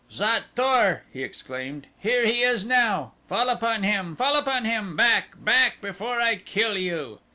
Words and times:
"Xot 0.11 0.45
tor!" 0.55 1.03
he 1.13 1.21
exclaimed: 1.21 1.85
"Here 1.99 2.25
he 2.25 2.41
is 2.41 2.65
now. 2.65 3.11
Fall 3.29 3.49
upon 3.49 3.83
him! 3.83 4.15
Fall 4.15 4.35
upon 4.35 4.65
him! 4.65 4.95
Back! 4.95 5.33
Back 5.37 5.79
before 5.79 6.19
I 6.19 6.37
kill 6.37 6.75
you." 6.75 7.19